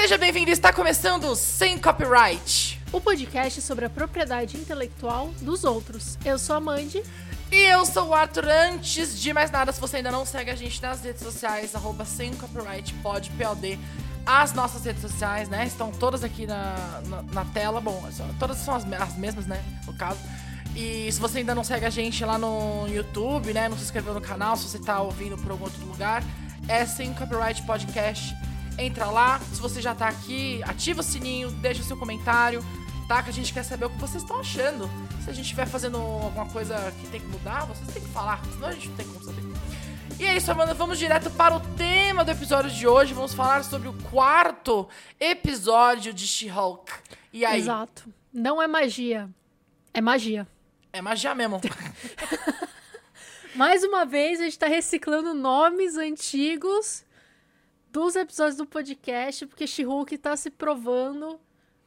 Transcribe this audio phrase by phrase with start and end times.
[0.00, 2.80] Seja bem-vindo, está começando Sem Copyright.
[2.92, 6.16] O podcast sobre a propriedade intelectual dos outros.
[6.24, 7.02] Eu sou a Mandy.
[7.50, 8.44] E eu sou o Arthur.
[8.46, 12.04] Antes de mais nada, se você ainda não segue a gente nas redes sociais, arroba
[12.04, 13.76] sem copyright, POD.
[14.24, 15.66] As nossas redes sociais, né?
[15.66, 17.80] Estão todas aqui na, na, na tela.
[17.80, 18.00] Bom,
[18.38, 19.60] todas são as, as mesmas, né?
[19.84, 20.20] No caso.
[20.76, 23.68] E se você ainda não segue a gente lá no YouTube, né?
[23.68, 26.22] Não se inscreveu no canal, se você tá ouvindo por algum outro lugar,
[26.68, 28.32] é Sem Copyright Podcast.
[28.78, 29.40] Entra lá.
[29.52, 32.64] Se você já tá aqui, ativa o sininho, deixa o seu comentário,
[33.08, 33.22] tá?
[33.22, 34.88] Que a gente quer saber o que vocês estão achando.
[35.24, 38.40] Se a gente estiver fazendo alguma coisa que tem que mudar, vocês têm que falar,
[38.52, 39.42] senão a gente não tem como saber.
[40.18, 40.74] E é isso, Amanda.
[40.74, 43.14] Vamos direto para o tema do episódio de hoje.
[43.14, 46.92] Vamos falar sobre o quarto episódio de She-Hulk.
[47.32, 47.60] E aí?
[47.60, 48.12] Exato.
[48.32, 49.28] Não é magia.
[49.92, 50.46] É magia.
[50.92, 51.60] É magia mesmo.
[53.54, 57.04] Mais uma vez, a gente tá reciclando nomes antigos
[57.90, 61.40] dos episódios do podcast, porque She-Hulk tá se provando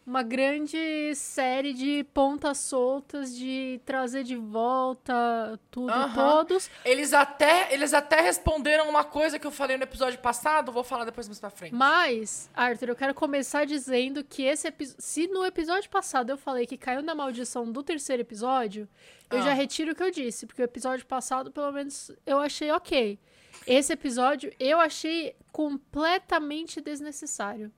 [0.06, 6.14] uma grande série de pontas soltas, de trazer de volta tudo Aham.
[6.14, 6.70] todos.
[6.84, 11.06] Eles até, eles até responderam uma coisa que eu falei no episódio passado, vou falar
[11.06, 11.74] depois mais pra frente.
[11.76, 15.02] Mas, Arthur, eu quero começar dizendo que esse episódio.
[15.04, 18.90] Se no episódio passado eu falei que caiu na maldição do terceiro episódio,
[19.30, 19.42] eu Ah.
[19.42, 23.20] já retiro o que eu disse, porque o episódio passado, pelo menos, eu achei ok.
[23.68, 27.72] Esse episódio eu achei completamente desnecessário.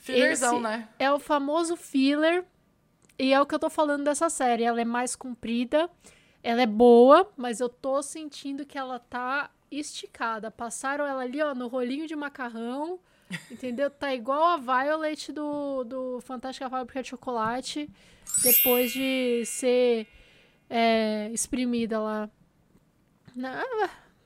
[0.00, 0.88] Fillerzão, esse- né?
[0.98, 2.44] É o famoso filler,
[3.18, 4.64] e é o que eu tô falando dessa série.
[4.64, 5.88] Ela é mais comprida,
[6.42, 10.50] ela é boa, mas eu tô sentindo que ela tá esticada.
[10.50, 12.98] Passaram ela ali, ó, no rolinho de macarrão,
[13.50, 13.88] entendeu?
[13.90, 17.88] Tá igual a Violet do, do Fantástica Fábrica de Chocolate,
[18.42, 20.06] depois de ser
[20.68, 22.28] é, exprimida lá.
[23.36, 23.62] Na-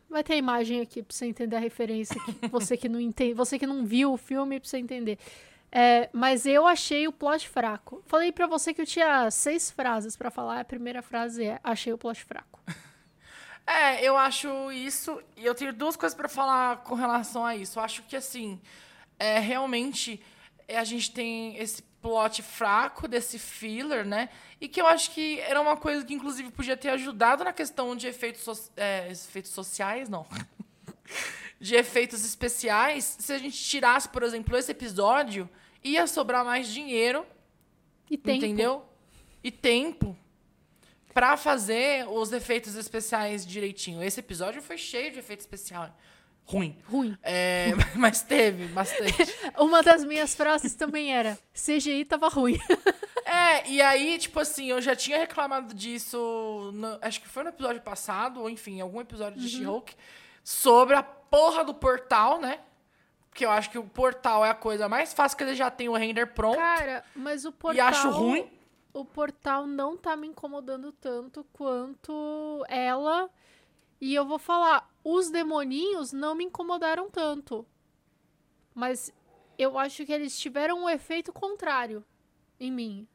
[0.08, 2.14] vai ter a imagem aqui pra você entender a referência.
[2.40, 5.18] que você que não entende, você que não viu o filme pra você entender.
[5.76, 8.00] É, mas eu achei o plot fraco.
[8.06, 10.60] Falei pra você que eu tinha seis frases pra falar.
[10.60, 12.60] A primeira frase é: achei o plot fraco.
[13.66, 15.18] É, eu acho isso.
[15.38, 17.78] E eu tenho duas coisas pra falar com relação a isso.
[17.78, 18.60] Eu acho que, assim,
[19.18, 20.22] é, realmente
[20.68, 24.28] é, a gente tem esse plot fraco desse filler, né?
[24.60, 27.96] E que eu acho que era uma coisa que, inclusive, podia ter ajudado na questão
[27.96, 30.26] de efeitos, so- é, efeitos sociais, não.
[31.58, 33.16] de efeitos especiais.
[33.18, 35.48] Se a gente tirasse, por exemplo, esse episódio,
[35.84, 37.24] ia sobrar mais dinheiro
[38.10, 38.38] E tem.
[38.38, 38.84] Entendeu?
[39.42, 40.16] E tempo
[41.12, 44.02] pra fazer os efeitos especiais direitinho.
[44.02, 45.94] Esse episódio foi cheio de efeito especial.
[46.46, 46.76] Ruim.
[46.88, 47.16] Ruim.
[47.22, 49.14] É, mas teve bastante.
[49.58, 52.58] Uma das minhas frases também era: CGI tava ruim.
[53.26, 57.48] É, e aí, tipo assim, eu já tinha reclamado disso, no- acho que foi no
[57.48, 59.94] episódio passado, ou enfim, em algum episódio de She-Hulk,
[60.44, 62.60] sobre a porra do portal, né?
[63.34, 65.88] Porque eu acho que o portal é a coisa mais fácil que ele já tem
[65.88, 66.56] o render pronto.
[66.56, 67.76] Cara, mas o portal.
[67.76, 68.48] E acho ruim.
[68.92, 73.28] O portal não tá me incomodando tanto quanto ela.
[74.00, 77.66] E eu vou falar, os demoninhos não me incomodaram tanto.
[78.72, 79.12] Mas
[79.58, 82.04] eu acho que eles tiveram um efeito contrário
[82.60, 83.08] em mim.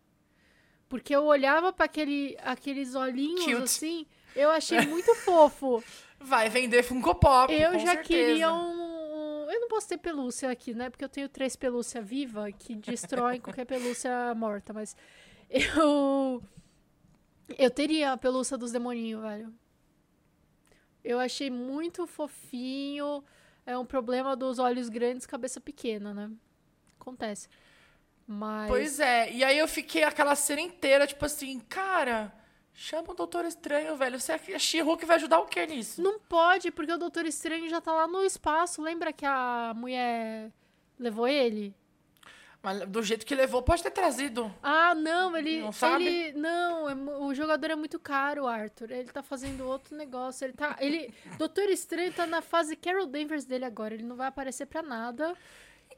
[0.90, 3.56] Porque eu olhava para aquele, aqueles olhinhos Cute.
[3.64, 5.82] assim, eu achei muito fofo.
[6.20, 8.04] Vai vender Funko Pop, Eu já certeza.
[8.04, 8.89] queria um.
[9.88, 10.90] Ter pelúcia aqui, né?
[10.90, 14.96] Porque eu tenho três pelúcia viva que destroem qualquer pelúcia morta, mas
[15.50, 16.44] eu.
[17.58, 19.54] Eu teria a pelúcia dos demoninhos, velho.
[21.04, 23.24] Eu achei muito fofinho.
[23.66, 26.32] É um problema dos olhos grandes, cabeça pequena, né?
[27.00, 27.48] Acontece.
[28.28, 28.68] Mas.
[28.68, 32.32] Pois é, e aí eu fiquei aquela cena inteira, tipo assim, cara,
[32.80, 34.20] chama o Doutor Estranho, velho.
[34.20, 36.02] Você a She-Hulk vai ajudar o que nisso?
[36.02, 38.82] Não pode, porque o Doutor Estranho já tá lá no espaço.
[38.82, 40.52] Lembra que a mulher
[40.98, 41.76] levou ele?
[42.62, 44.54] Mas do jeito que levou, pode ter trazido.
[44.62, 45.62] Ah, não, ele.
[45.62, 46.06] Não sabe?
[46.06, 46.40] Ele.
[46.40, 48.92] Não, é o jogador é muito caro, Arthur.
[48.92, 50.46] Ele tá fazendo outro negócio.
[50.46, 50.76] Ele tá.
[50.80, 51.14] Ele.
[51.38, 53.94] Doutor Estranho tá na fase Carol Danvers dele agora.
[53.94, 55.36] Ele não vai aparecer pra nada.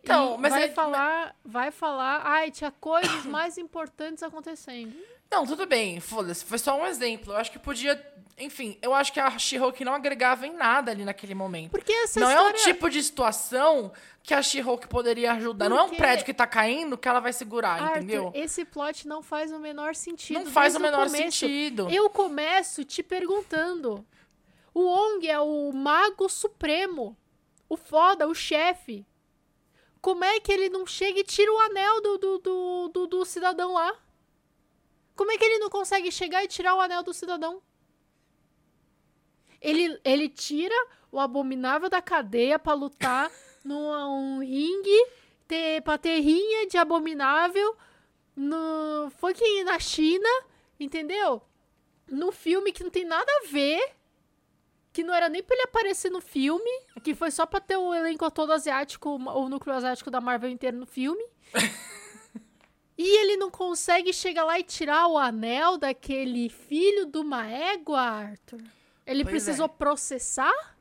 [0.04, 1.36] Então, mas vai é- falar.
[1.44, 2.22] Vai falar.
[2.26, 4.96] Ai, tinha coisas mais importantes acontecendo.
[5.32, 7.32] Não, tudo bem, foda-se, foi só um exemplo.
[7.34, 8.06] Eu acho que podia.
[8.38, 11.70] Enfim, eu acho que a She-Hulk não agregava em nada ali naquele momento.
[11.72, 12.60] Porque essa não é história.
[12.60, 13.92] um tipo de situação
[14.24, 15.70] que a She-Hulk poderia ajudar.
[15.70, 18.32] Não é um Porque- prédio que tá caindo que ela vai segurar, Arthur, entendeu?
[18.34, 20.40] esse plot não faz o menor sentido.
[20.44, 21.40] Não faz o menor começo.
[21.40, 21.88] sentido.
[21.92, 24.06] Eu começo te perguntando.
[24.74, 27.16] O Ong é o mago supremo.
[27.70, 29.06] O foda, o chefe.
[30.02, 33.26] Como é que ele não chega e tira o anel do, do, do, do, do
[33.26, 33.94] cidadão lá?
[35.22, 37.62] Como é que ele não consegue chegar e tirar o anel do cidadão?
[39.62, 40.74] Ele, ele tira
[41.12, 43.32] o abominável da cadeia pra lutar
[43.64, 45.08] num um ringue,
[45.48, 47.78] ter, pra ter rinha de abominável
[48.36, 50.28] no fucking na China,
[50.80, 51.44] entendeu?
[52.08, 53.94] No filme que não tem nada a ver.
[54.92, 56.72] Que não era nem pra ele aparecer no filme.
[57.04, 60.78] Que foi só pra ter o elenco todo asiático, o núcleo asiático da Marvel inteiro
[60.78, 61.24] no filme.
[63.04, 68.00] e ele não consegue chegar lá e tirar o anel daquele filho de uma égua,
[68.00, 68.62] Arthur.
[69.06, 69.70] Ele Pois precisou é.
[69.70, 70.76] processar?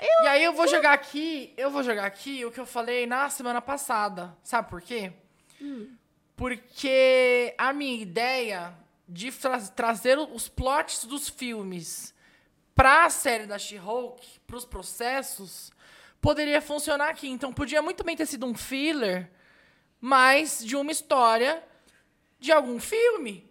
[0.00, 3.30] E aí eu vou jogar aqui, eu vou jogar aqui o que eu falei na
[3.30, 4.36] semana passada.
[4.42, 5.12] Sabe por quê?
[6.36, 8.74] Porque a minha ideia
[9.08, 12.14] de tra- trazer os plots dos filmes
[12.74, 15.70] pra série da She-Hulk, pros processos,
[16.20, 17.28] poderia funcionar aqui.
[17.28, 19.30] Então podia muito bem ter sido um filler,
[20.00, 21.62] mas de uma história
[22.38, 23.50] de algum filme.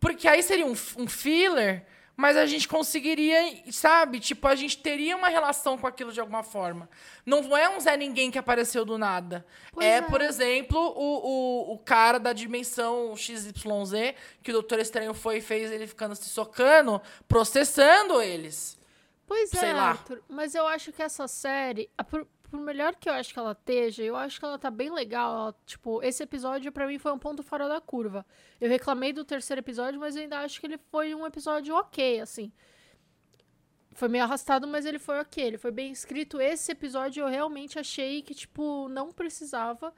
[0.00, 1.86] Porque aí seria um, um filler,
[2.16, 4.20] mas a gente conseguiria, sabe?
[4.20, 6.88] Tipo, a gente teria uma relação com aquilo de alguma forma.
[7.24, 9.44] Não é um Zé Ninguém que apareceu do nada.
[9.78, 10.02] É, é.
[10.02, 15.42] por exemplo, o, o, o cara da dimensão XYZ, que o Doutor Estranho foi e
[15.42, 18.78] fez ele ficando se socando, processando eles.
[19.26, 19.90] Pois é, Sei lá.
[19.90, 20.22] Arthur.
[20.28, 21.90] Mas eu acho que essa série,
[22.56, 25.32] por, melhor que eu acho que ela esteja, eu acho que ela tá bem legal.
[25.32, 28.24] Ela, tipo, esse episódio pra mim foi um ponto fora da curva.
[28.60, 32.20] Eu reclamei do terceiro episódio, mas eu ainda acho que ele foi um episódio ok,
[32.20, 32.52] assim.
[33.92, 35.44] Foi meio arrastado, mas ele foi ok.
[35.44, 36.40] Ele foi bem escrito.
[36.40, 39.92] Esse episódio eu realmente achei que, tipo, não precisava.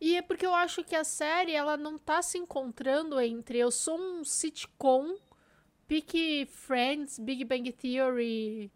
[0.00, 3.70] E é porque eu acho que a série, ela não tá se encontrando entre eu
[3.70, 5.16] sou um sitcom,
[5.86, 8.70] pique Friends, Big Bang Theory,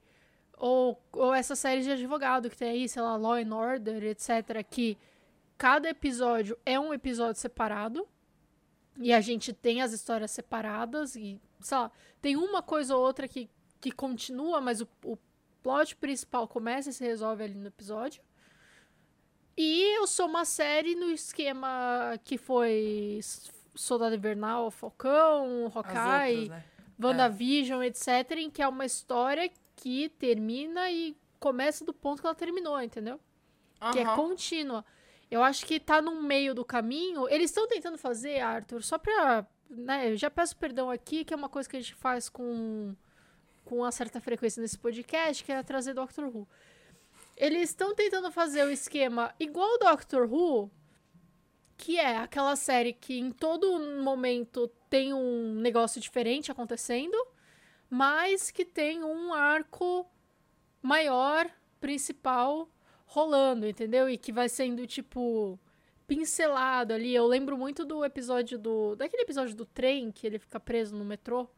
[0.56, 4.64] ou, ou essa série de advogado que tem aí, sei lá, Law and Order, etc.,
[4.68, 4.96] que
[5.58, 8.06] cada episódio é um episódio separado.
[8.98, 11.90] E a gente tem as histórias separadas e, sei lá,
[12.22, 13.48] tem uma coisa ou outra que,
[13.78, 15.18] que continua, mas o, o
[15.62, 18.22] plot principal começa e se resolve ali no episódio.
[19.54, 23.20] E eu sou uma série no esquema que foi
[23.74, 26.64] Soldado Invernal, Falcão, Hawkeye, outras, né?
[27.02, 32.34] WandaVision, etc., em que é uma história que termina e começa do ponto que ela
[32.34, 33.20] terminou, entendeu?
[33.92, 34.84] Que é contínua.
[35.30, 37.28] Eu acho que tá no meio do caminho.
[37.28, 39.46] Eles estão tentando fazer, Arthur, só pra.
[39.68, 42.94] Né, eu já peço perdão aqui, que é uma coisa que a gente faz com,
[43.64, 46.48] com uma certa frequência nesse podcast, que é trazer Doctor Who.
[47.36, 50.70] Eles estão tentando fazer o esquema igual o Doctor Who,
[51.76, 57.16] que é aquela série que em todo momento tem um negócio diferente acontecendo,
[57.90, 60.06] mas que tem um arco
[60.82, 61.50] maior,
[61.80, 62.68] principal,
[63.06, 64.08] rolando, entendeu?
[64.08, 65.58] E que vai sendo, tipo,
[66.06, 67.14] pincelado ali.
[67.14, 68.94] Eu lembro muito do episódio do.
[68.96, 71.48] Daquele episódio do trem que ele fica preso no metrô.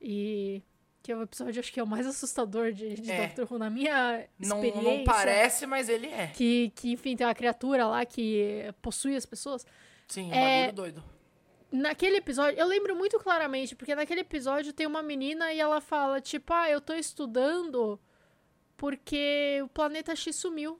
[0.00, 0.62] E.
[1.02, 3.26] Que é o episódio, acho que é o mais assustador de, de É.
[3.26, 4.82] Doctor Who na minha Não, experiência.
[4.98, 6.28] não parece, mas ele é.
[6.28, 9.66] Que, que, enfim, tem uma criatura lá que possui as pessoas.
[10.06, 11.04] Sim, um É- bagulho doido.
[11.72, 16.20] Naquele episódio, eu lembro muito claramente, porque naquele episódio tem uma menina e ela fala,
[16.20, 17.98] tipo, ah, eu tô estudando
[18.76, 20.78] porque o planeta X sumiu.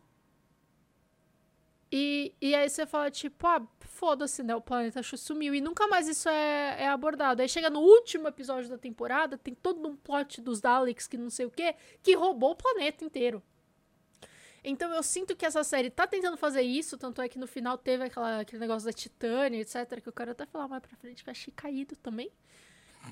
[1.90, 4.54] E, e aí você fala, tipo, ah, foda-se, né?
[4.54, 5.54] O planeta X sumiu.
[5.54, 7.40] E nunca mais isso é, é abordado.
[7.40, 11.30] Aí chega no último episódio da temporada, tem todo um plot dos Daleks que não
[11.30, 13.42] sei o quê, que roubou o planeta inteiro.
[14.64, 17.76] Então eu sinto que essa série tá tentando fazer isso, tanto é que no final
[17.76, 21.24] teve aquela, aquele negócio da Titânia, etc, que eu quero até falar mais pra frente,
[21.24, 22.30] que eu achei caído também.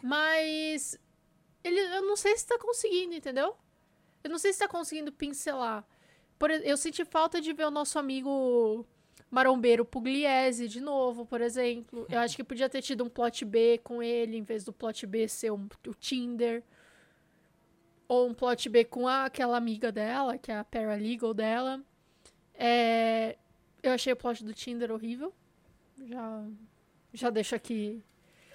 [0.03, 0.97] Mas
[1.65, 3.57] ele, eu não sei se tá conseguindo, entendeu?
[4.23, 5.85] Eu não sei se tá conseguindo pincelar.
[6.39, 8.87] Por, eu senti falta de ver o nosso amigo
[9.31, 12.07] marombeiro Pugliese de novo, por exemplo.
[12.09, 15.07] Eu acho que podia ter tido um plot B com ele, em vez do plot
[15.07, 16.63] B ser um- o Tinder.
[18.11, 21.81] Ou um plot B com aquela amiga dela, que é a paralegal dela.
[22.53, 23.37] É,
[23.81, 25.33] eu achei o plot do Tinder horrível.
[25.97, 26.45] Já,
[27.15, 28.03] já deixo aqui.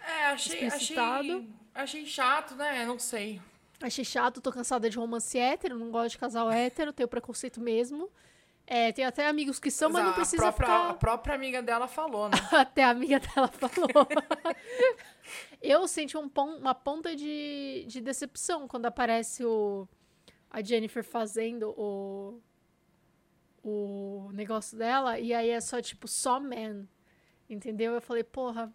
[0.05, 2.85] É, achei, achei, achei chato, né?
[2.85, 3.41] Não sei.
[3.79, 8.09] Achei chato, tô cansada de romance hétero, não gosto de casal hétero, tenho preconceito mesmo.
[8.67, 10.89] É, tenho até amigos que são, mas não a, precisa própria, ficar...
[10.89, 12.37] a própria amiga dela falou, né?
[12.51, 14.07] Até a amiga dela falou.
[15.61, 19.87] eu senti um pon- uma ponta de, de decepção quando aparece o,
[20.49, 22.41] a Jennifer fazendo o,
[23.63, 26.87] o negócio dela, e aí é só tipo, só man.
[27.47, 27.93] Entendeu?
[27.93, 28.73] Eu falei, porra.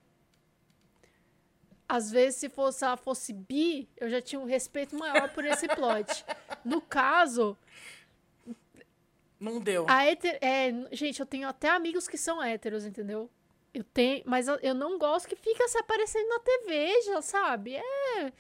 [1.89, 5.67] Às vezes, se fosse, ela fosse bi, eu já tinha um respeito maior por esse
[5.67, 6.25] plot.
[6.63, 7.57] No caso,
[9.41, 9.87] Não deu.
[9.89, 13.31] a hétero, é, gente, eu tenho até amigos que são héteros, entendeu?
[13.73, 17.77] Eu tenho, mas eu, não gosto que fica se aparecendo na TV, já sabe?
[17.77, 18.33] É,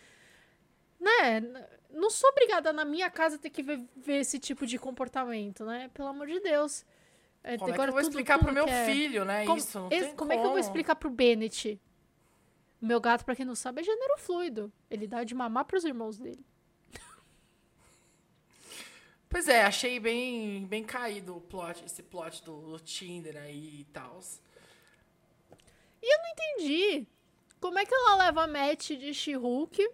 [1.00, 1.40] né?
[1.90, 5.90] Não sou obrigada na minha casa ter que ver, ver esse tipo de comportamento, né?
[5.95, 6.85] Pelo amor de Deus.
[7.42, 9.47] É, Como é que eu vou tudo- explicar tudo pro meu é- filho, né?
[9.47, 10.61] Como, isso, esse- tem como é que eu vou como.
[10.61, 11.80] explicar pro Bennett?
[12.80, 14.73] Meu gato, pra quem não sabe, é gênero fluido.
[14.90, 16.45] Ele dá de mamar pros irmãos dele.
[19.31, 23.85] Pois é, achei bem, bem caído o plot, esse plot do, do Tinder aí e
[23.85, 24.21] tal.
[26.61, 27.07] Entendi.
[27.61, 29.89] Como é que ela leva match de She-Hulk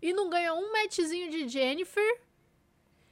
[0.00, 2.20] e não ganha um matchzinho de Jennifer?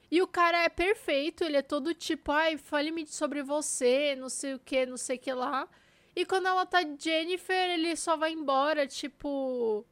[0.09, 4.53] E o cara é perfeito, ele é todo tipo, ai, fale-me sobre você, não sei
[4.53, 5.67] o que, não sei o que lá.
[6.15, 9.85] E quando ela tá de Jennifer, ele só vai embora, tipo.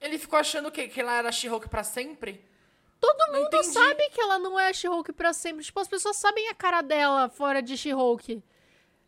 [0.00, 0.88] Ele ficou achando o quê?
[0.88, 2.44] Que ela era She-Hulk pra sempre?
[3.02, 3.66] Todo mundo entendi.
[3.66, 5.64] sabe que ela não é a She-Hulk pra sempre.
[5.64, 8.40] Tipo, as pessoas sabem a cara dela fora de She-Hulk.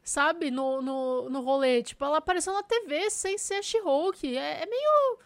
[0.03, 0.51] Sabe?
[0.51, 1.81] No, no, no rolê.
[1.81, 4.37] Tipo, ela apareceu na TV sem ser a She-Hulk.
[4.37, 5.19] É, é meio.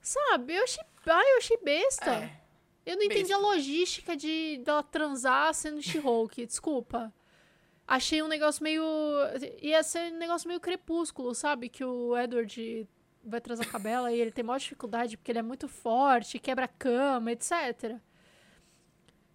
[0.00, 0.54] Sabe?
[0.54, 0.84] Eu achei.
[1.04, 2.10] Ai, eu achei besta.
[2.12, 2.40] É.
[2.86, 3.34] eu não entendi besta.
[3.34, 6.46] a logística de dela transar sendo She-Hulk.
[6.46, 7.12] Desculpa.
[7.84, 8.84] Achei um negócio meio.
[9.60, 11.68] Ia ser um negócio meio crepúsculo, sabe?
[11.68, 12.88] Que o Edward
[13.24, 16.38] vai transar com a Bella e ele tem maior dificuldade porque ele é muito forte,
[16.38, 17.96] quebra a cama, etc.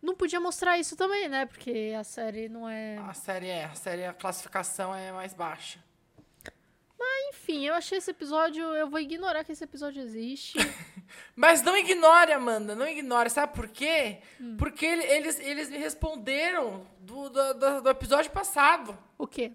[0.01, 1.46] Não podia mostrar isso também, né?
[1.46, 2.98] Porque a série não é.
[3.00, 5.79] A série é, a série, a classificação é mais baixa.
[7.29, 8.63] Enfim, eu achei esse episódio.
[8.63, 10.58] Eu vou ignorar que esse episódio existe.
[11.36, 13.29] Mas não ignore, Amanda, não ignore.
[13.29, 14.20] Sabe por quê?
[14.39, 14.56] Hum.
[14.58, 18.98] Porque ele- eles, eles me responderam do, do, do- episódio passado.
[19.17, 19.51] o quê?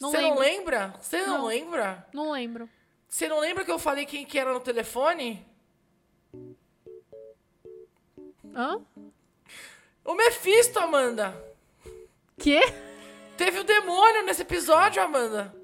[0.00, 0.40] Não Você não lembro.
[0.44, 0.94] lembra?
[1.00, 1.46] Você não, Não.
[1.46, 2.06] lembra?
[2.12, 2.70] Não lembro.
[3.08, 5.44] Você não lembra que eu falei quem que era no telefone?
[8.54, 8.80] Hã?
[10.04, 11.34] O Mephisto, Amanda.
[12.38, 12.60] Quê?
[13.36, 15.54] Teve o demônio nesse episódio, Amanda.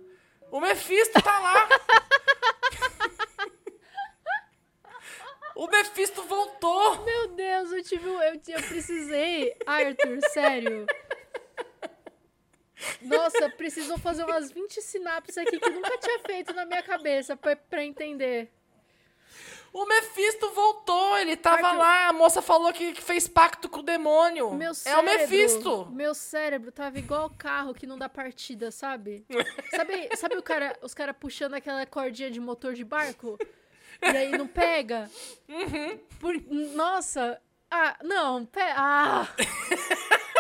[0.51, 1.69] O Mephisto tá lá.
[5.57, 7.05] o Mephisto voltou.
[7.05, 8.09] Meu Deus, eu tive.
[8.09, 9.57] um- Eu, eu precisei.
[9.67, 10.87] Arthur, sério.
[13.05, 17.55] Nossa, precisou fazer umas 20 sinapses aqui que nunca tinha feito na minha cabeça pra,
[17.57, 18.51] pra entender.
[19.73, 21.19] O Mephisto voltou.
[21.19, 22.07] Ele tava lá.
[22.07, 24.55] A moça falou que, que fez pacto com o demônio.
[24.55, 25.87] Meu é cérebro, o Mephisto.
[25.91, 29.27] Meu cérebro tava igual o carro que não dá partida, sabe?
[29.75, 33.37] Sabe, sabe o cara, os caras puxando aquela cordinha de motor de barco?
[34.01, 35.11] E aí não pega?
[35.49, 35.99] Uhum.
[36.21, 36.41] Por-
[36.75, 37.41] nossa!
[37.69, 39.27] Ah, não, pe ah!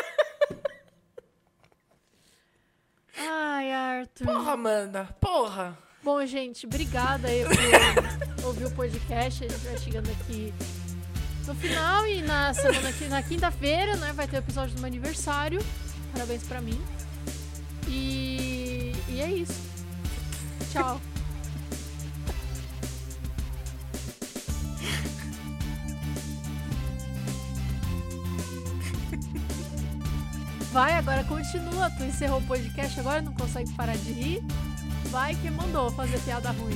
[3.18, 4.26] Ai, Arthur.
[4.26, 5.08] Porra, Amanda.
[5.20, 5.78] Porra.
[6.02, 9.44] Bom, gente, obrigada aí por ouvir o podcast.
[9.44, 10.52] A gente vai chegando aqui
[11.46, 14.86] no final e na semana que na quinta-feira, né, vai ter o episódio do meu
[14.88, 15.60] aniversário.
[16.12, 16.80] Parabéns pra mim.
[17.88, 19.60] E, e é isso.
[20.72, 21.00] Tchau.
[30.74, 31.88] Vai, agora continua.
[31.96, 34.40] Tu encerrou o podcast agora, não consegue parar de rir.
[35.08, 36.74] Vai que mandou fazer piada ruim.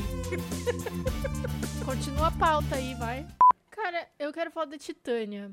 [1.84, 3.26] Continua a pauta aí, vai.
[3.68, 5.50] Cara, eu quero falar da Titânia.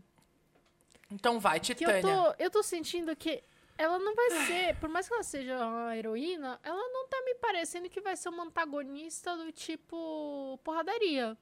[1.09, 1.97] Então vai, Que Titânia.
[1.97, 3.43] eu tô, eu tô sentindo que
[3.79, 7.33] ela não vai ser, por mais que ela seja uma heroína, ela não tá me
[7.33, 11.35] parecendo que vai ser uma antagonista do tipo porradaria.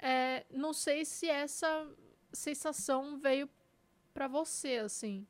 [0.00, 1.86] É, não sei se essa
[2.32, 3.48] sensação veio
[4.12, 5.24] pra você, assim.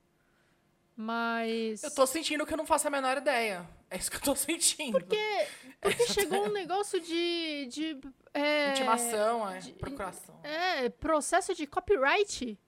[0.97, 1.83] Mas.
[1.83, 3.69] Eu tô sentindo que eu não faço a menor ideia.
[3.91, 4.93] É isso que eu tô sentindo.
[4.93, 5.47] Porque,
[5.81, 7.67] porque chegou um negócio de.
[7.71, 8.01] de
[8.33, 10.41] é, Intimação, é, de- procuração.
[10.45, 12.59] É, processo de copyright.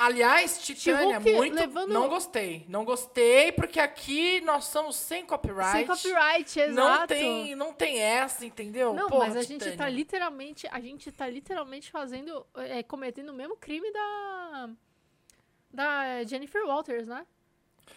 [0.00, 1.54] Aliás, Titânia, She-Hulk muito.
[1.56, 2.64] levando- Não gostei.
[2.68, 5.72] Não gostei, porque aqui nós somos sem copyright.
[5.72, 6.74] Sem copyright, exato.
[7.00, 8.94] Não tem, não tem essa, entendeu?
[8.94, 9.76] Não, Porra, mas a gente Titânia.
[9.76, 10.68] tá literalmente.
[10.70, 12.46] A gente tá literalmente fazendo.
[12.54, 14.70] É, cometendo o mesmo crime da.
[15.70, 17.26] Da Jennifer Walters, né?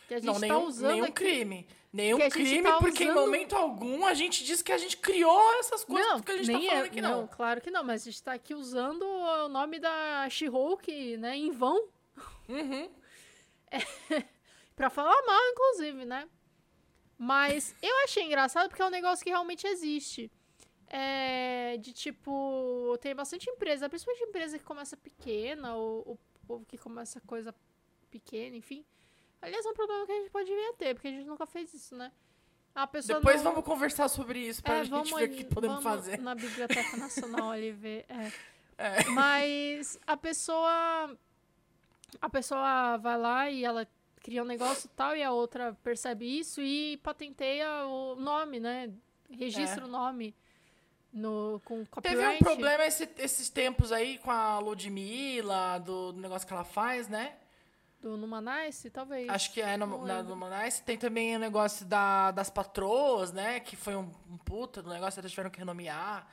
[0.08, 1.14] Que a gente Não, tá nenhum, usando nenhum aqui.
[1.14, 1.68] crime.
[1.94, 5.54] Nenhum crime, tá porque em usando- momento algum a gente diz que a gente criou
[5.60, 7.22] essas coisas Não, que a gente nem tá falando é, aqui, não.
[7.22, 7.28] não.
[7.28, 11.52] claro que não, mas a gente tá aqui usando o nome da She-Hulk, né, em
[11.52, 11.90] vão,
[12.48, 12.90] Uhum.
[14.76, 16.28] pra falar mal, inclusive, né?
[17.18, 20.32] Mas eu achei engraçado porque é um negócio que realmente existe.
[20.88, 26.20] É, de tipo, tem bastante empresa, principalmente empresa que começa pequena, ou o
[26.52, 27.54] povo que começa coisa
[28.10, 28.84] pequena, enfim.
[29.42, 31.46] Aliás, é um problema que a gente pode vir a ter, porque a gente nunca
[31.46, 32.12] fez isso, né?
[32.76, 33.52] A pessoa Depois não...
[33.52, 36.20] vamos conversar sobre isso pra É, gente ver o que podemos vamos fazer.
[36.22, 38.06] na Biblioteca Nacional ali ver.
[38.10, 38.32] é.
[38.78, 39.04] É.
[39.12, 41.16] Mas a pessoa.
[42.20, 43.88] A pessoa vai lá e ela
[44.24, 48.92] cria um negócio e tal, e a outra percebe isso e patenteia o nome, né?
[49.30, 49.86] Registra É.
[49.86, 50.34] o nome
[51.14, 52.36] no, com Teve copyright.
[52.36, 57.08] um problema esse- esses tempos aí com a Ludmilla, do, do negócio que ela faz,
[57.08, 57.34] né?
[58.00, 59.30] Do Numanice, talvez.
[59.30, 60.80] Acho que é no, Não na, Monais.
[60.80, 63.60] Tem também o negócio da, das patroas, né?
[63.60, 66.28] Que foi um, um puta do negócio, eles tiveram que renomear.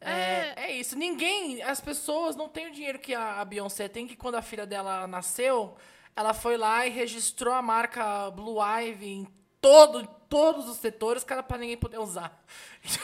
[0.00, 0.96] É, é isso.
[0.96, 4.42] Ninguém, as pessoas não têm o dinheiro que a, a Beyoncé tem, que quando a
[4.42, 5.74] filha dela nasceu,
[6.14, 9.26] ela foi lá e registrou a marca Blue Ivy em
[9.64, 12.44] todo, todos os setores, cara, pra ninguém poder usar.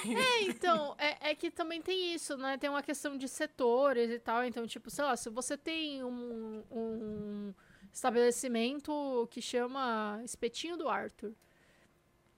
[0.04, 2.58] É, então, é, é que também tem isso, né?
[2.58, 4.44] Tem uma questão de setores e tal.
[4.44, 7.54] Então, tipo, sei lá, se você tem um, um
[7.90, 11.32] estabelecimento que chama Espetinho do Arthur,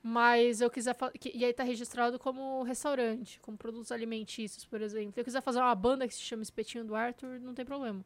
[0.00, 0.96] mas eu quiser.
[1.34, 5.14] E aí tá registrado como restaurante, como produtos alimentícios, por exemplo.
[5.14, 8.04] Se eu quiser fazer uma banda que se chama Espetinho do Arthur, não tem problema.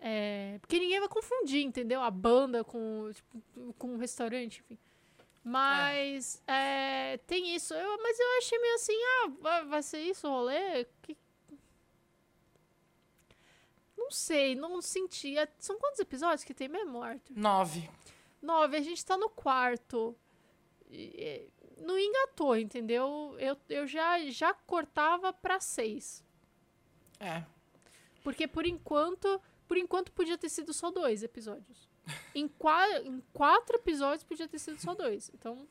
[0.00, 2.02] É, porque ninguém vai confundir, entendeu?
[2.02, 4.78] A banda com, tipo, com restaurante, enfim.
[5.42, 7.72] Mas é, tem isso.
[7.74, 10.84] Eu, mas eu achei meio assim, ah, vai, vai ser isso o rolê?
[11.02, 11.16] Que-
[13.96, 15.36] Não sei, não senti.
[15.38, 17.34] É- São quantos episódios que tem mesmo, Arthur?
[17.36, 17.88] Nove.
[18.42, 20.16] Nove, a gente tá no quarto.
[20.90, 23.34] E- Não engatou, entendeu?
[23.38, 26.22] Eu, eu já, já cortava pra seis.
[27.18, 27.42] É.
[28.22, 31.88] Porque por enquanto, por enquanto podia ter sido só dois episódios.
[32.34, 35.30] Em, qua em quatro episódios podia ter sido só dois.
[35.34, 35.66] Então,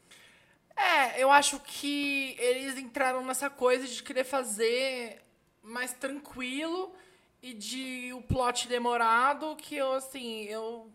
[0.76, 5.22] É, eu acho que eles entraram nessa coisa de querer fazer
[5.62, 6.94] mais tranquilo
[7.42, 10.92] e de o plot demorado que eu assim, eu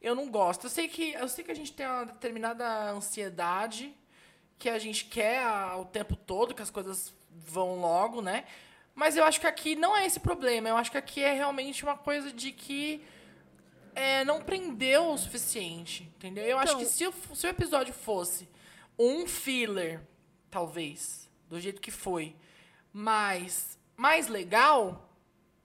[0.00, 0.64] eu não gosto.
[0.66, 3.92] Eu sei que eu sei que a gente tem uma determinada ansiedade
[4.58, 8.44] que a gente quer a- o tempo todo que as coisas vão logo, né?
[8.94, 10.68] Mas eu acho que aqui não é esse problema.
[10.68, 13.04] Eu acho que aqui é realmente uma coisa de que
[13.94, 16.44] é, não prendeu o suficiente, entendeu?
[16.44, 18.48] Eu acho Então- que se o, se o episódio fosse
[18.98, 20.00] um filler,
[20.50, 22.34] talvez, do jeito que foi,
[22.92, 25.08] mas mais legal,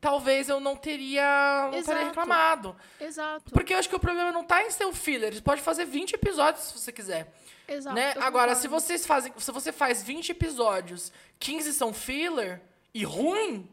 [0.02, 2.06] talvez eu não teria, não teria Exato.
[2.06, 2.76] reclamado.
[3.00, 3.52] exato.
[3.52, 5.34] Porque eu acho que o problema não tá em ser o filler.
[5.34, 7.34] Você pode fazer 20 episódios se você quiser.
[7.68, 7.96] Exato.
[7.96, 8.14] né?
[8.20, 12.62] Agora, se vocês fazem, se você faz 20 episódios, 15 são filler
[12.94, 13.70] e ruim,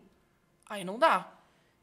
[0.69, 1.33] aí não dá.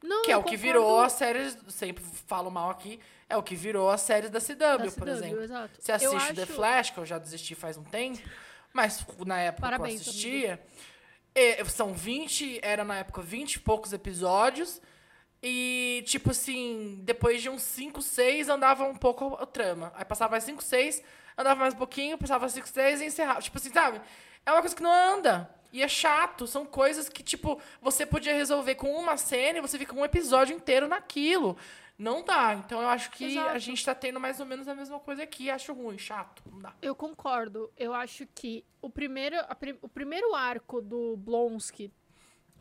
[0.04, 3.56] Não, Que é o que virou as séries, sempre falo mal aqui, é o que
[3.56, 5.42] virou as séries da CW, da por CW, exemplo.
[5.44, 5.72] Exato.
[5.80, 8.20] Você assiste The acho- Flash, que eu já desisti faz um tempo,
[8.74, 10.62] mas na época Parabéns, que eu assistia,
[11.34, 14.82] é, são 20, era na época 20 e poucos episódios,
[15.42, 19.92] e tipo assim, depois de uns 5, 6 andava um pouco o trama.
[19.96, 21.02] Aí passava mais 5, 6,
[21.38, 23.42] andava mais um pouquinho, passava 5, 6 e encerrava.
[23.42, 24.00] Tipo assim, sabe?
[24.46, 25.50] É uma coisa que não anda.
[25.74, 29.78] E é chato, são coisas que, tipo, você podia resolver com uma cena e você
[29.80, 31.58] fica um episódio inteiro naquilo.
[31.98, 32.54] Não dá.
[32.54, 33.60] Então eu acho que a Exato.
[33.60, 35.50] gente tá tendo mais ou menos a mesma coisa aqui.
[35.50, 36.44] Acho ruim, chato.
[36.52, 36.74] Não dá.
[36.82, 37.72] Eu concordo.
[37.76, 41.92] Eu acho que o primeiro, a pri- o primeiro arco do Blonsky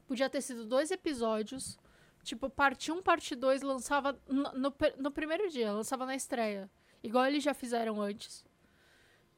[0.07, 1.79] podia ter sido dois episódios.
[2.23, 6.71] Tipo, parte 1, parte 2 lançava no, no, no primeiro dia, lançava na estreia.
[7.03, 8.45] Igual eles já fizeram antes.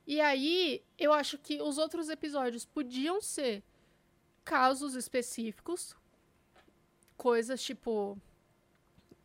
[0.06, 3.62] E aí, eu acho que os outros episódios podiam ser
[4.44, 5.96] casos específicos.
[7.16, 8.16] Coisas tipo.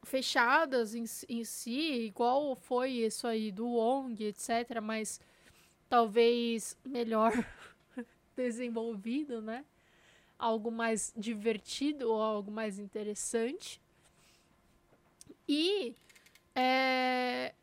[0.04, 4.82] fechadas em, si- em si, igual foi isso aí do Wong, etc.
[4.82, 5.20] Mas
[5.90, 7.34] talvez melhor
[8.36, 9.66] desenvolvido, né?
[10.40, 13.82] Algo mais divertido ou algo mais interessante.
[15.48, 15.96] E
[16.56, 17.54] é,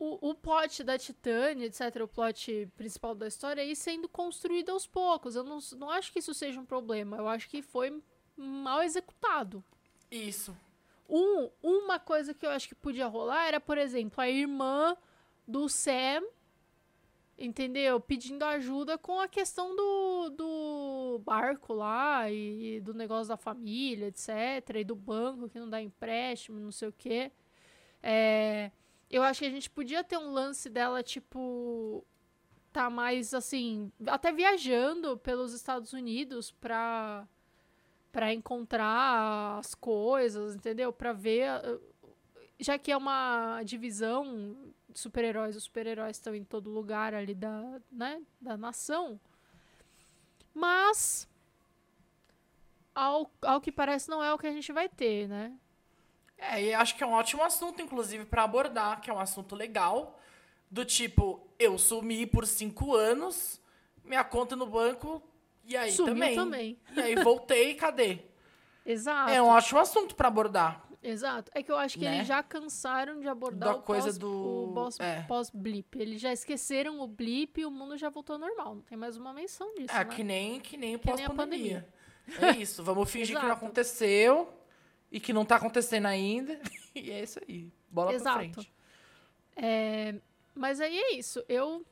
[0.00, 4.86] o, o plot da Titânia, etc., o plot principal da história, aí sendo construído aos
[4.86, 5.36] poucos.
[5.36, 7.18] Eu não, não acho que isso seja um problema.
[7.18, 8.02] Eu acho que foi
[8.34, 9.62] mal executado.
[10.10, 10.56] Isso.
[11.06, 14.96] Um, uma coisa que eu acho que podia rolar era, por exemplo, a irmã
[15.46, 16.22] do Sam,
[17.36, 18.00] entendeu?
[18.00, 24.06] Pedindo ajuda com a questão do, do barco lá e, e do negócio da família,
[24.06, 24.76] etc.
[24.76, 27.30] E do banco que não dá empréstimo, não sei o quê.
[28.02, 28.70] É,
[29.10, 32.04] eu acho que a gente podia ter um lance dela, tipo.
[32.72, 33.90] Tá mais assim.
[34.06, 37.26] Até viajando pelos Estados Unidos pra
[38.12, 40.92] para encontrar as coisas, entendeu?
[40.92, 41.80] Para ver, uh,
[42.58, 44.56] já que é uma divisão
[44.94, 49.20] super-heróis, os super-heróis estão em todo lugar ali da, né, da nação.
[50.52, 51.28] Mas
[52.94, 55.56] ao, ao que parece não é o que a gente vai ter, né?
[56.40, 59.54] É, e acho que é um ótimo assunto, inclusive, pra abordar, que é um assunto
[59.54, 60.18] legal.
[60.70, 63.60] Do tipo, eu sumi por cinco anos,
[64.04, 65.22] minha conta no banco,
[65.64, 66.34] e aí Sumiu também.
[66.34, 66.78] também.
[66.96, 68.18] E aí voltei, cadê?
[68.86, 69.30] Exato.
[69.30, 70.84] É um ótimo assunto pra abordar.
[71.02, 71.50] Exato.
[71.54, 72.16] É que eu acho que Né?
[72.16, 75.22] eles já cansaram de abordar Da o coisa pós, do- é.
[75.22, 75.98] pós-blip.
[75.98, 78.74] eles já esqueceram o blip e o mundo já voltou ao normal.
[78.76, 80.04] Não tem mais uma menção disso, É, né?
[80.04, 81.88] que nem, que nem Que nem a pós-pandemia.
[82.40, 84.52] É isso, vamos fingir que não aconteceu
[85.10, 86.60] e que não tá acontecendo ainda.
[86.94, 87.70] e é isso aí.
[87.90, 88.38] Bola Exato.
[88.38, 88.72] pra frente.
[89.56, 90.14] É,
[90.54, 91.44] mas aí é isso.
[91.48, 91.84] Eu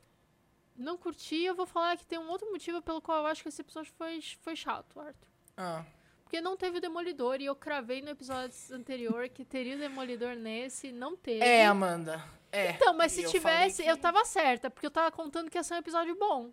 [0.75, 1.43] não curti.
[1.43, 3.91] Eu vou falar que tem um outro motivo pelo qual eu acho que esse episódio
[3.97, 5.27] foi, foi chato, Arthur.
[5.57, 5.83] Ah,
[6.23, 10.35] Porque não teve o Demolidor e eu cravei no episódio anterior que teria o Demolidor
[10.35, 11.43] nesse, não teve.
[11.43, 12.23] é, Amanda.
[12.51, 12.71] É.
[12.71, 15.57] Então, mas se eu tivesse, falei eu que- tava certa, porque eu tava contando que
[15.57, 16.51] ia ser um episódio bom.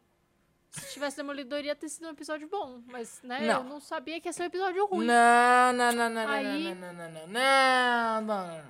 [0.81, 2.83] Se tivesse Demolidor, ia ter sido um episódio bom.
[2.87, 3.57] Mas, né, Não.
[3.59, 5.07] eu não sabia que ia ser um episódio ruim.
[5.07, 8.65] Não, não, não, não, Aí- não, não, não, não, não, não, não.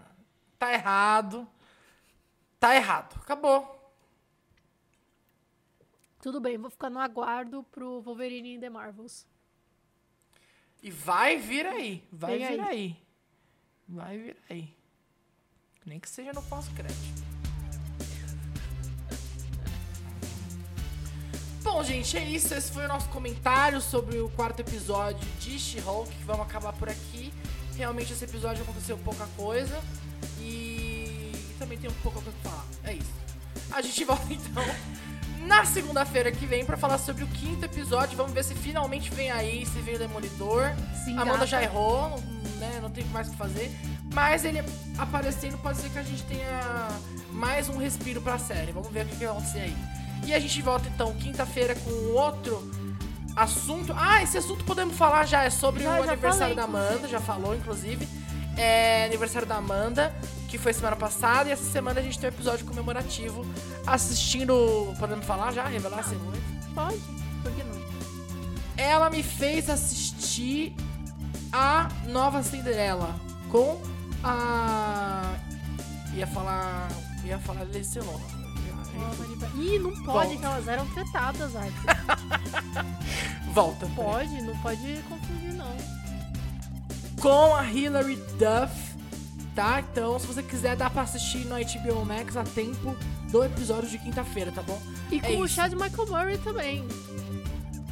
[0.58, 1.48] Tá errado.
[2.60, 3.16] Tá errado.
[3.20, 3.74] Acabou.
[6.22, 9.26] Tudo bem, vou ficar no aguardo pro Wolverine in The Marvels.
[10.82, 12.02] E vai vir aí.
[12.12, 12.68] Vai Vem vir aí.
[12.68, 12.96] aí.
[13.88, 14.76] Vai vir aí.
[15.84, 17.25] Nem que seja no pós-crédito.
[21.76, 22.54] Bom, gente, é isso.
[22.54, 26.10] Esse foi o nosso comentário sobre o quarto episódio de She-Hulk.
[26.24, 27.30] Vamos acabar por aqui.
[27.76, 29.78] Realmente, esse episódio aconteceu pouca coisa.
[30.40, 32.64] E também tem um pouco pra falar.
[32.82, 33.12] É isso.
[33.70, 34.64] A gente volta então
[35.46, 38.16] na segunda-feira que vem pra falar sobre o quinto episódio.
[38.16, 40.72] Vamos ver se finalmente vem aí, se vem o Demolidor.
[41.04, 41.46] Sim, A Amanda gata.
[41.46, 42.18] já errou, não-
[42.58, 42.78] né?
[42.80, 43.70] Não tem mais o que fazer.
[44.14, 44.62] Mas ele
[44.96, 46.88] aparecendo pode ser que a gente tenha
[47.32, 48.72] mais um respiro pra série.
[48.72, 49.76] Vamos ver o que, que vai acontecer aí.
[50.24, 52.70] E a gente volta então quinta-feira com outro
[53.34, 53.94] assunto.
[53.96, 55.44] Ah, esse assunto podemos falar já.
[55.44, 57.08] É sobre Já, o já aniversário falei, da Amanda.
[57.08, 58.08] Já falou, inclusive.
[58.56, 60.14] É aniversário da Amanda,
[60.48, 61.48] que foi semana passada.
[61.48, 63.44] E essa semana a gente tem um episódio comemorativo
[63.86, 64.94] assistindo.
[64.98, 65.64] Podemos falar já?
[65.66, 66.74] Revelar assim muito?
[66.74, 66.98] Pode,
[67.42, 67.76] por que não?
[68.76, 70.74] ela me fez assistir
[71.52, 73.14] a nova Cinderela
[73.50, 73.80] com
[74.22, 75.34] a.
[76.14, 76.88] ia falar.
[77.24, 78.35] ia falar Lindsay Lohan.
[79.58, 80.36] Ih, não pode, Volta.
[80.36, 82.86] que elas eram tretadas, Arthur.
[83.52, 83.86] Volta.
[83.94, 85.76] Pode, não pode confundir, não.
[87.20, 88.94] Com a Hilary Duff,
[89.54, 89.80] tá?
[89.80, 92.94] Então, se você quiser, dá pra assistir no HBO Max a tempo
[93.30, 94.80] do episódio de quinta-feira, tá bom?
[95.10, 95.54] E É com o isso.
[95.54, 96.86] Chad Michael Murray também.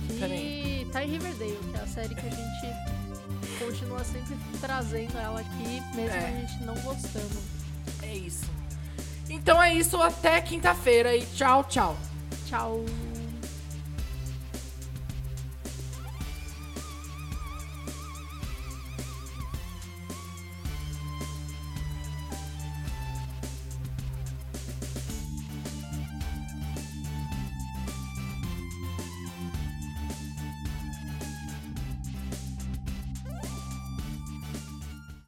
[0.06, 0.86] Que Também.
[0.92, 5.82] tá em Riverdale, que é a série que a gente continua sempre trazendo ela aqui,
[5.94, 6.26] mesmo É.
[6.28, 7.42] a gente não gostando.
[8.02, 8.44] É isso.
[9.28, 11.96] Então é isso, até quinta-feira e tchau, tchau.
[12.46, 12.84] Tchau.